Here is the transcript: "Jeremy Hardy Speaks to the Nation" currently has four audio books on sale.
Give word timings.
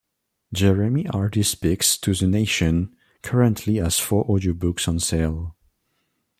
"Jeremy 0.51 1.03
Hardy 1.03 1.43
Speaks 1.43 1.95
to 1.95 2.15
the 2.15 2.25
Nation" 2.25 2.95
currently 3.21 3.75
has 3.75 3.99
four 3.99 4.25
audio 4.31 4.51
books 4.51 4.87
on 4.87 4.97
sale. 4.99 5.55